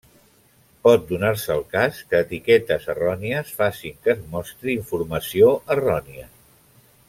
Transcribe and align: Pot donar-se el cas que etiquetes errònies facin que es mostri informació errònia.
Pot 0.85 1.03
donar-se 1.09 1.51
el 1.55 1.61
cas 1.75 1.99
que 2.13 2.21
etiquetes 2.25 2.89
errònies 2.95 3.53
facin 3.61 4.01
que 4.07 4.15
es 4.17 4.25
mostri 4.37 4.75
informació 4.81 5.53
errònia. 5.77 6.31